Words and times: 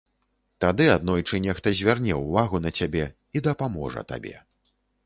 Тады 0.63 0.87
аднойчы 0.93 1.41
нехта 1.45 1.75
зверне 1.81 2.17
ўвагу 2.23 2.65
на 2.67 2.75
цябе 2.79 3.05
і 3.35 3.47
дапаможа 3.51 4.11
табе. 4.15 4.35